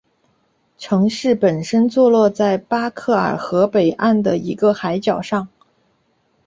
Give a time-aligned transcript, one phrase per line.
[0.79, 5.47] 城市本身坐落在巴克尔河北岸的一个海角上。